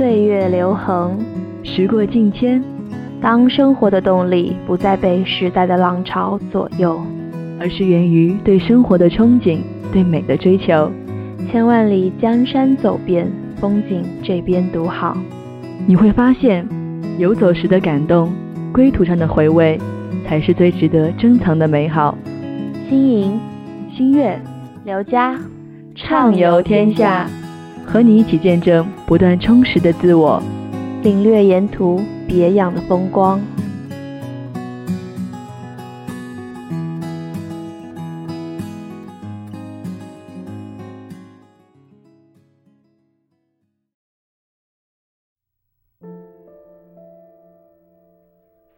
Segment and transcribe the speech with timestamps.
[0.00, 1.18] 岁月流痕，
[1.62, 2.64] 时过境迁。
[3.20, 6.98] 当生活的动力不再被时代的浪潮左右，
[7.60, 9.58] 而是源于对生活的憧憬，
[9.92, 10.90] 对美的追求。
[11.52, 15.14] 千万里江山走遍，风景这边独好。
[15.86, 16.66] 你会发现，
[17.18, 18.32] 游走时的感动，
[18.72, 19.78] 归途上的回味，
[20.26, 22.16] 才是最值得珍藏的美好。
[22.88, 23.38] 新颖、
[23.94, 24.40] 新月、
[24.82, 25.38] 刘佳，
[25.94, 27.28] 畅游天下，
[27.92, 30.40] 和你一起见证不断充实的自我，
[31.02, 32.00] 领略沿途。
[32.30, 33.40] 别样的风光。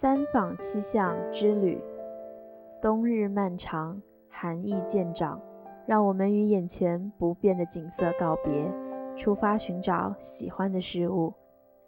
[0.01, 1.79] 三坊七巷之旅，
[2.81, 5.39] 冬日漫长，寒意渐长，
[5.87, 8.51] 让我们与眼前不变的景色告别，
[9.19, 11.33] 出发寻找喜欢的事物。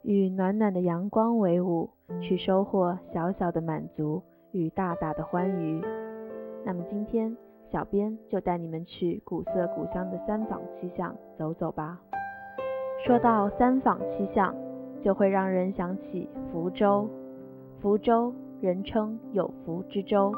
[0.03, 1.89] 与暖暖的阳光为伍，
[2.21, 4.23] 去收获小小的满足
[4.53, 5.83] 与大大的欢愉。
[6.63, 7.35] 那么今天，
[7.73, 11.99] 小编就带你们去古色古香的三坊七巷走走吧。
[13.07, 14.55] 说到三坊七巷，
[15.03, 17.09] 就会让人想起福州。
[17.81, 20.33] 福州人称有福之州，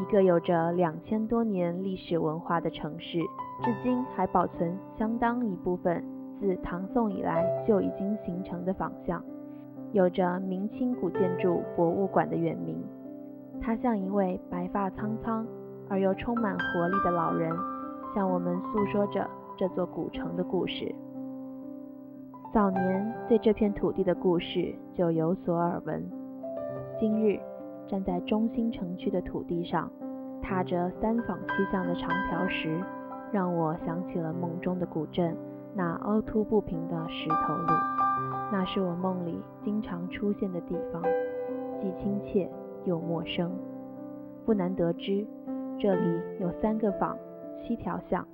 [0.00, 3.18] 一个有着两千多年历史文化的城市，
[3.64, 6.02] 至今还保存相当一部分。
[6.38, 9.24] 自唐宋以来就已经形成的坊巷，
[9.92, 12.78] 有着明清古建筑博物馆的远名。
[13.58, 15.46] 他像一位白发苍苍
[15.88, 17.50] 而又充满活力的老人，
[18.14, 20.94] 向我们诉说着这座古城的故事。
[22.52, 26.04] 早年对这片土地的故事就有所耳闻，
[27.00, 27.40] 今日
[27.88, 29.90] 站在中心城区的土地上，
[30.42, 32.78] 踏着三坊七巷的长条石，
[33.36, 35.36] 让我想起了梦中的古镇。
[35.74, 37.68] 那凹凸不平的石头路，
[38.50, 41.02] 那是我梦里经常出现的地方，
[41.78, 42.50] 既亲切
[42.86, 43.52] 又陌生。
[44.46, 45.26] 不难得知，
[45.78, 47.14] 这里有三个坊，
[47.60, 48.26] 七条巷，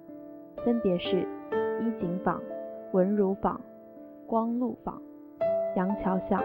[0.65, 1.27] 分别是
[1.81, 2.41] 衣锦坊、
[2.93, 3.61] 文儒坊、
[4.29, 5.03] 光禄坊、
[5.75, 6.41] 杨桥巷、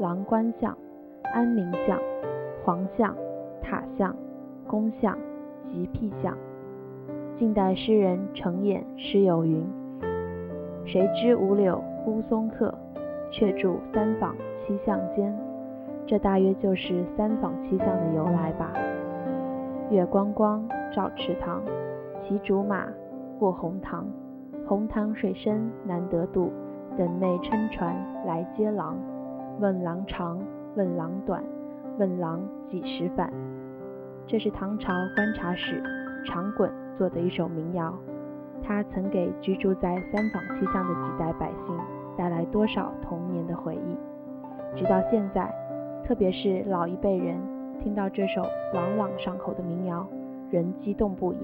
[0.00, 0.76] 郎官巷、
[1.32, 1.98] 安民巷、
[2.62, 3.16] 黄巷、
[3.62, 4.14] 塔巷、
[4.66, 5.16] 宫巷、
[5.72, 6.36] 吉僻巷。
[7.38, 9.62] 近代诗人程砚诗有云。
[10.86, 12.72] 谁知五柳乌松客，
[13.30, 14.34] 却住三坊
[14.66, 15.38] 七巷间。
[16.06, 18.72] 这大约就是三坊七巷的由来吧。
[19.90, 21.62] 月光光照池塘，
[22.26, 22.86] 骑竹马
[23.38, 24.06] 过红塘。
[24.66, 26.50] 红塘水深难得度，
[26.96, 27.94] 等妹撑船
[28.24, 28.96] 来接郎。
[29.60, 30.40] 问郎长，
[30.74, 31.44] 问郎短，
[31.98, 33.30] 问郎几时返？
[34.26, 35.82] 这是唐朝观察使
[36.24, 37.94] 长衮做的一首民谣。
[38.62, 41.78] 他曾给居住在三坊七巷的几代百姓
[42.16, 44.76] 带来多少童年的回忆？
[44.76, 45.48] 直到现在，
[46.04, 47.38] 特别是老一辈人
[47.80, 48.42] 听到这首
[48.72, 50.04] 朗朗上口的民谣，
[50.50, 51.38] 仍激动不已。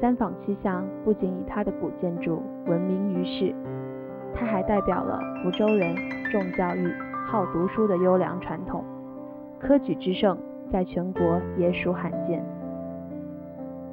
[0.00, 3.54] 三坊七巷不仅以它的古建筑闻名于世，
[4.34, 5.94] 它还代表了福州人
[6.30, 6.90] 重教育、
[7.26, 8.82] 好读书的优良传统，
[9.60, 10.36] 科举之盛
[10.72, 12.42] 在全国也属罕见。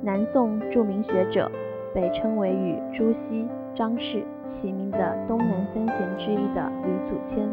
[0.01, 1.49] 南宋著名学者。
[1.91, 4.23] 被称为与朱熹、张氏
[4.61, 7.49] 齐名的东南三贤之一的吕祖谦，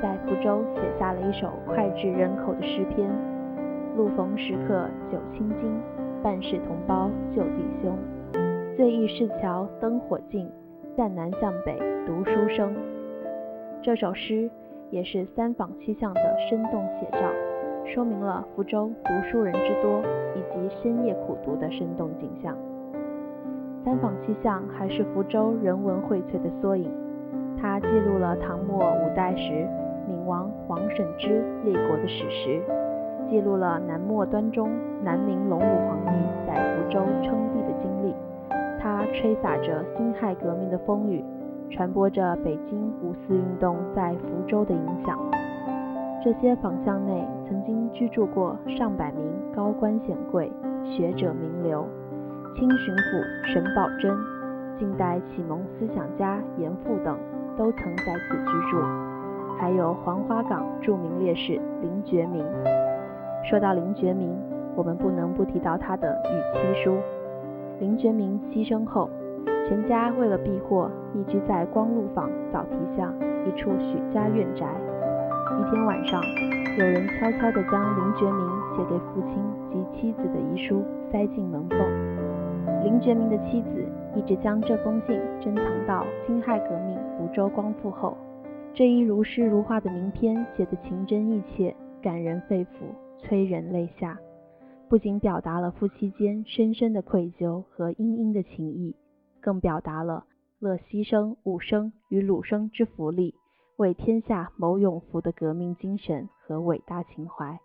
[0.00, 3.10] 在福州写下了一首脍炙人口的诗篇
[3.98, 5.80] ：“路逢时刻九千金，
[6.22, 7.98] 半世同胞旧弟兄。
[8.76, 10.48] 醉忆市桥灯火尽，
[10.96, 12.72] 向南向北读书声。”
[13.82, 14.48] 这首诗
[14.90, 17.18] 也是三坊七巷的生动写照，
[17.86, 20.00] 说明了福州读书人之多
[20.34, 22.56] 以及深夜苦读的生动景象。
[23.84, 26.90] 三坊七巷还是福州人文荟萃的缩影，
[27.60, 29.66] 它记录了唐末五代时
[30.06, 32.60] 闽王王审知立国的史实，
[33.28, 34.70] 记录了南末端中
[35.02, 36.12] 南明隆武皇帝
[36.46, 38.14] 在福州称帝的经历，
[38.80, 41.24] 它吹洒着辛亥革命的风雨，
[41.70, 45.18] 传播着北京五四运动在福州的影响。
[46.22, 49.24] 这些坊巷内曾经居住过上百名
[49.54, 50.52] 高官显贵、
[50.84, 51.86] 学者名流。
[52.54, 54.14] 清巡抚沈葆桢、
[54.78, 57.16] 近代启蒙思想家严复等
[57.56, 58.82] 都曾在此居住，
[59.58, 62.44] 还有黄花岗著名烈士林觉民。
[63.48, 64.36] 说到林觉民，
[64.74, 66.98] 我们不能不提到他的与妻书。
[67.78, 69.08] 林觉民牺牲后，
[69.66, 73.14] 全家为了避祸，移居在光禄坊枣堤巷
[73.46, 74.66] 一处许家院宅。
[75.58, 76.22] 一天晚上，
[76.78, 81.78] 有人悄悄地将林觉民写给父亲及妻子的遗书塞进门缝。
[82.84, 88.16] 林觉民的妻子一直将这封信珍藏到辛亥革命福州光复后，
[88.72, 92.68] 这一如诗如画的名篇写得情真意切，感人肺腑，
[93.18, 94.16] 催人泪下。
[94.88, 98.94] 不仅表达了夫妻间深深的愧疚和殷殷的情谊，
[99.40, 100.24] 更表达了
[100.60, 103.34] 乐牺牲武生与鲁生之福利，
[103.80, 107.58] 为天下谋永福的革命精神和伟大情怀，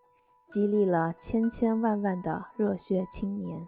[0.54, 3.68] 激励了千千万万的热血青年。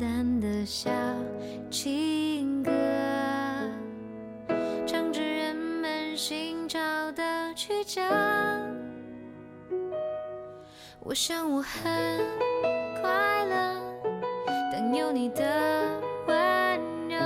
[0.00, 0.90] 淡的小
[1.70, 2.70] 情歌，
[4.86, 6.78] 唱着人们心潮
[7.12, 8.00] 的曲折。
[11.00, 11.82] 我想我很
[13.02, 13.76] 快乐，
[14.72, 16.80] 但有你的温
[17.10, 17.18] 柔。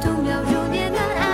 [0.00, 1.31] 动摇如念难安。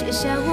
[0.00, 0.49] 写下我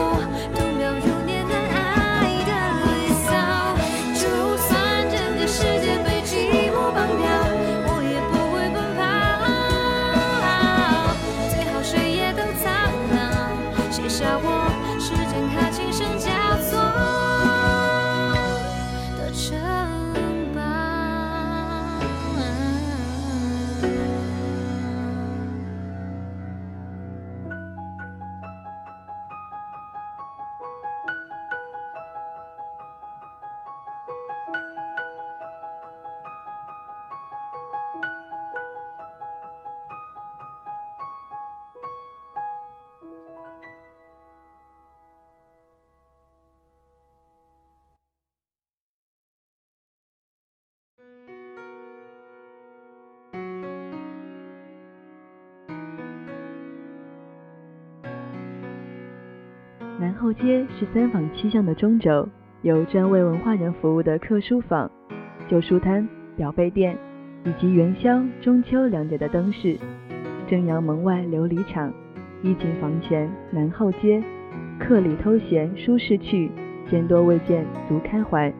[60.17, 62.27] 后街是三坊七巷的中轴，
[62.63, 64.89] 有专为文化人服务的客书坊、
[65.47, 66.97] 旧书摊、表背店，
[67.45, 69.77] 以及元宵、中秋两节的灯饰。
[70.47, 71.93] 正阳门外琉璃厂、
[72.41, 74.23] 一景房前南后街，
[74.79, 76.49] 客里偷闲舒适去，
[76.89, 78.51] 见多未见足开怀。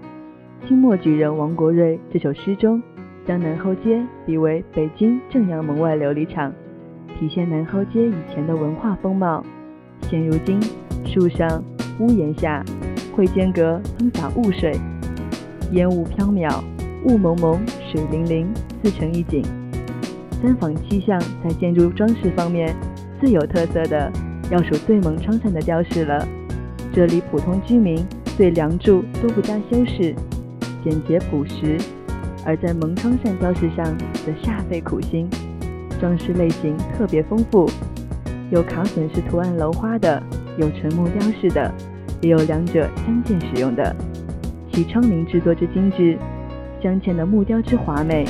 [0.68, 2.82] 清末举人王国瑞这首诗中，
[3.26, 6.54] 将南后街比为北京正阳门外琉璃厂，
[7.18, 9.44] 体现南后街以前的文化风貌。
[10.02, 10.60] 现如今，
[11.08, 11.64] 树上、
[12.00, 12.64] 屋檐下，
[13.16, 14.78] 会间隔喷洒雾水，
[15.72, 16.62] 烟雾飘渺，
[17.06, 17.60] 雾蒙蒙，
[17.92, 18.48] 水灵灵，
[18.84, 19.44] 自成一景。
[20.42, 22.76] 三坊七巷在建筑装饰方面
[23.20, 24.12] 最有特色的，
[24.52, 26.28] 要数对蒙昌善的雕饰了。
[26.94, 28.06] 这里普通居民
[28.38, 30.14] 对梁柱都不加修饰，
[30.84, 31.82] 简洁朴实；
[32.46, 35.28] 而在蒙昌善雕饰上则煞费苦心，
[36.00, 37.68] 装饰类型特别丰富，
[38.52, 40.22] 有卡榫式图案镂花的，
[40.58, 41.72] 有纯木雕饰的，
[42.22, 43.96] 也有两者相间使用的。
[44.74, 46.18] 其窗棂制作之精致，
[46.82, 48.26] 镶嵌的木雕之华美，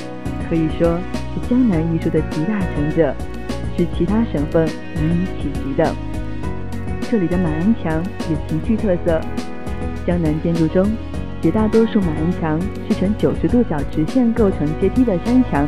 [0.49, 0.97] 可以说
[1.33, 1.47] 是。
[1.47, 3.13] 江南艺术的集大成者，
[3.77, 5.93] 是其他省份难以企及的。
[7.09, 9.21] 这里的马鞍墙也极具特色。
[10.05, 10.85] 江南建筑中，
[11.41, 15.67] 绝大多数马鞍墙是呈九十度角直线构成阶梯的山墙，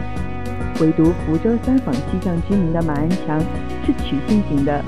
[0.82, 3.40] 唯独福州三坊七巷居民的马鞍墙
[3.86, 4.84] 是曲线型的，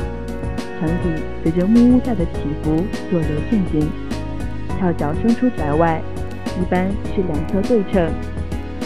[0.81, 2.75] 墙体随着木屋下的起伏
[3.11, 3.87] 做流线型，
[4.79, 6.01] 翘角伸出宅外，
[6.59, 8.11] 一般是两侧对称，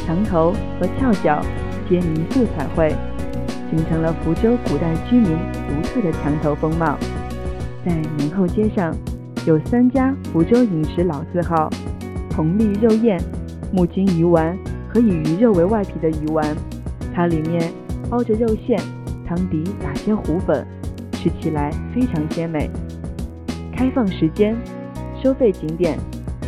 [0.05, 1.41] 墙头和翘角。
[1.87, 2.93] 皆泥塑彩绘，
[3.69, 5.37] 形成了福州古代居民
[5.67, 6.97] 独特的墙头风貌。
[7.85, 8.91] 在南后街上，
[9.45, 11.69] 有三家福州饮食老字号：
[12.35, 13.21] 红利肉宴、
[13.71, 14.57] 木金鱼丸
[14.91, 16.43] 和以鱼肉为外皮的鱼丸，
[17.13, 17.71] 它里面
[18.09, 18.81] 包着肉馅，
[19.27, 20.65] 汤底打些糊粉，
[21.25, 22.69] 吃起来非常鲜美。
[23.75, 24.55] 开放时间：
[25.23, 25.97] 收费景点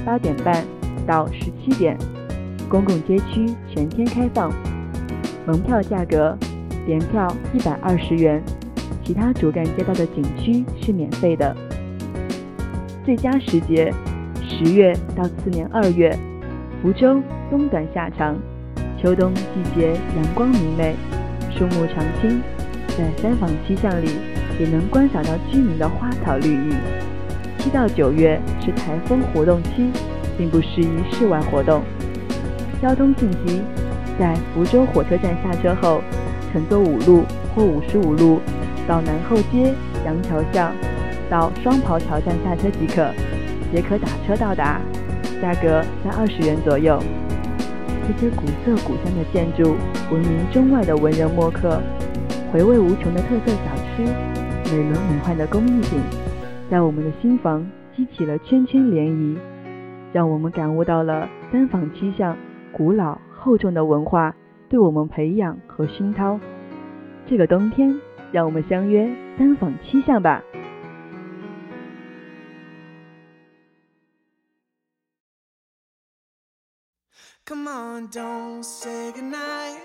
[0.06, 0.64] 八点半
[1.08, 1.98] 到十七点，
[2.70, 4.52] 公共街区全天开放。
[5.48, 6.38] 门票价格，
[6.86, 8.40] 联票一百二十元，
[9.04, 11.56] 其他主干街道的景区是免费的。
[13.04, 13.92] 最佳时节，
[14.44, 16.16] 十月到次年二月。
[16.84, 17.20] 福州
[17.50, 18.38] 冬短夏长，
[19.02, 19.44] 秋冬季
[19.76, 20.96] 节阳光明媚，
[21.50, 22.40] 树木常青，
[22.90, 24.10] 在三坊七巷里
[24.60, 26.74] 也能观赏到居民的花草绿意。
[27.60, 29.90] 七到九月是台风活动期，
[30.38, 31.82] 并不适宜室外活动。
[32.82, 33.62] 交通信息。
[34.20, 36.02] 在福州火车站下车后，
[36.52, 37.24] 乘坐五路
[37.54, 38.40] 或五十五路
[38.88, 39.72] 到南后街
[40.04, 40.74] 杨桥巷，
[41.30, 43.14] 到双袍桥站下车即可，
[43.72, 44.82] 也可打车到达，
[45.40, 47.00] 价格在二十元左右。
[48.08, 49.76] 这些古色古香的建筑，
[50.12, 51.80] 闻名中外的文人墨客，
[52.52, 54.12] 回味无穷的特色小吃，
[54.72, 56.28] 美轮美奂的工艺品。
[56.70, 59.38] 让我们的心房激起了圈圈涟漪
[60.12, 62.38] 让我们感悟到了三坊七巷
[62.74, 64.36] 古老厚重的文化
[64.70, 66.40] 对我们培养和熏陶。
[67.26, 67.98] 这个冬天
[68.32, 70.44] 让我们相约三坊七巷吧。
[77.46, 79.78] Come on don't say goodnight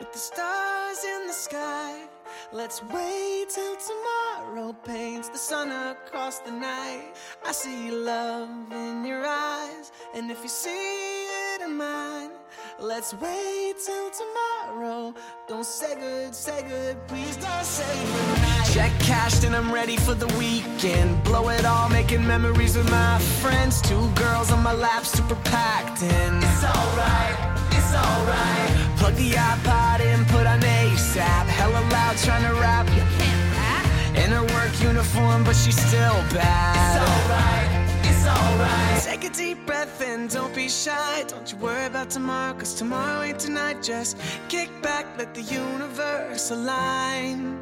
[0.00, 2.23] with the stars in the sky.
[2.54, 4.72] Let's wait till tomorrow.
[4.84, 7.14] Paints the sun across the night.
[7.44, 12.30] I see love in your eyes, and if you see it in mine,
[12.78, 15.12] let's wait till tomorrow.
[15.48, 18.70] Don't say good, say good, please don't say goodnight.
[18.72, 21.24] Check cashed and I'm ready for the weekend.
[21.24, 23.82] Blow it all, making memories with my friends.
[23.82, 26.36] Two girls on my lap, super packed in.
[26.36, 27.53] It's alright,
[27.94, 28.70] alright.
[28.98, 31.46] Plug the iPod in, put on ASAP.
[31.46, 32.86] Hella loud, trying to rap.
[32.88, 33.84] You can't rap.
[34.16, 37.00] In her work uniform, but she's still bad.
[37.00, 37.70] It's alright
[38.10, 39.02] It's alright.
[39.02, 41.24] Take a deep breath in, don't be shy.
[41.28, 43.82] Don't you worry about tomorrow, cause tomorrow ain't tonight.
[43.82, 44.16] Just
[44.48, 47.60] kick back, let the universe align.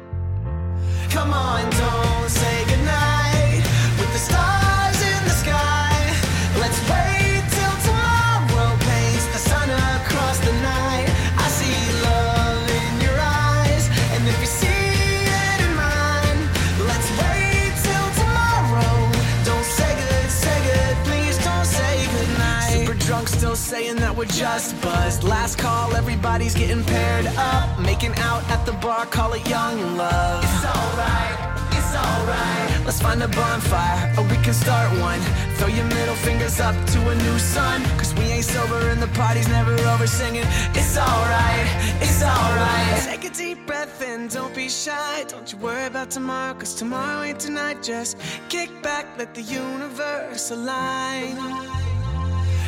[1.09, 3.12] Come on, don't say goodnight
[24.63, 25.23] just buzzed.
[25.23, 27.79] Last call, everybody's getting paired up.
[27.79, 30.43] Making out at the bar, call it young love.
[30.43, 31.37] It's alright,
[31.77, 32.85] it's alright.
[32.85, 35.19] Let's find a bonfire, or we can start one.
[35.57, 37.83] Throw your middle fingers up to a new sun.
[37.97, 40.47] Cause we ain't sober and the party's never over singing.
[40.79, 41.67] It's alright,
[42.01, 43.03] it's alright.
[43.03, 45.25] Take a deep breath in, don't be shy.
[45.27, 47.83] Don't you worry about tomorrow, cause tomorrow ain't tonight.
[47.83, 48.17] Just
[48.49, 51.35] kick back, let the universe align.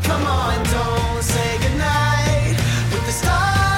[0.05, 2.55] Come on, don't say goodnight.
[2.91, 3.74] With the stars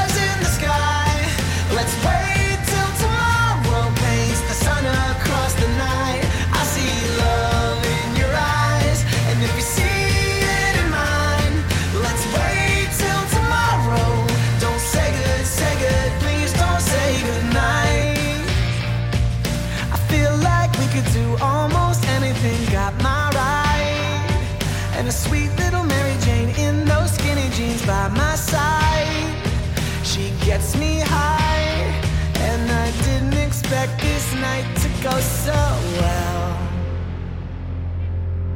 [33.88, 35.54] expect this night to go so
[36.00, 36.58] well.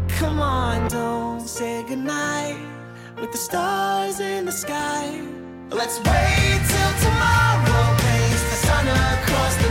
[0.10, 2.58] Come on, don't say goodnight
[3.20, 5.22] with the stars in the sky.
[5.70, 9.71] Let's wait till tomorrow paints the sun across the